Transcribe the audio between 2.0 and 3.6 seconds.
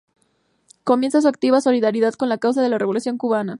con la causa de la Revolución Cubana.